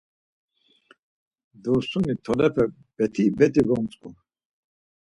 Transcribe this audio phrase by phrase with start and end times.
[1.63, 2.63] Dursuni tolepe
[2.97, 4.09] bet̆i bet̆i gontzu.